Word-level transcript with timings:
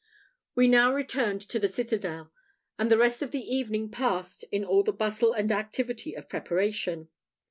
We 0.55 0.67
now 0.67 0.91
returned 0.91 1.41
to 1.41 1.59
the 1.59 1.67
citadel; 1.67 2.31
and 2.79 2.89
the 2.89 2.97
rest 2.97 3.21
of 3.21 3.29
the 3.29 3.43
evening 3.43 3.89
passed 3.91 4.43
in 4.51 4.65
all 4.65 4.81
the 4.81 4.91
bustle 4.91 5.31
and 5.33 5.51
activity 5.51 6.15
of 6.15 6.27
preparation. 6.27 7.09